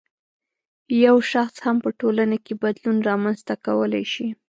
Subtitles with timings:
[1.05, 4.27] یو شخص هم په ټولنه کې بدلون رامنځته کولای شي